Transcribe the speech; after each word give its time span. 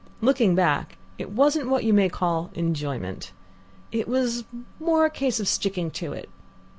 Looking 0.19 0.55
back, 0.55 0.97
it 1.19 1.29
wasn't 1.29 1.69
what 1.69 1.83
you 1.83 1.93
may 1.93 2.09
call 2.09 2.49
enjoyment. 2.55 3.31
It 3.91 4.07
was 4.07 4.45
more 4.79 5.05
a 5.05 5.11
case 5.11 5.39
of 5.39 5.47
sticking 5.47 5.91
to 5.91 6.11
it. 6.11 6.27